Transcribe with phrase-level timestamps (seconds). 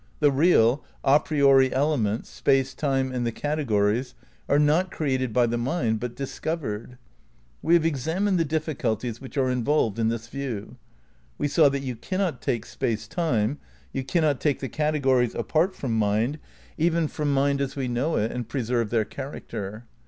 [0.19, 4.15] The real, a priori ele ments, space, time and the categories,
[4.49, 6.97] are not created by the mind but discovered.
[7.61, 10.77] We have examined the difficulties which are involved in this view.
[11.37, 13.59] We saw that you cannot take Space Time,
[13.93, 16.39] you cannot take the categories apart from mind,
[16.79, 19.85] even from mind as we know it, and preserve their character.